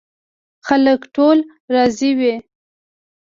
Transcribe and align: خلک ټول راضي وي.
خلک 0.67 0.99
ټول 1.15 1.37
راضي 1.73 2.11
وي. 2.19 2.33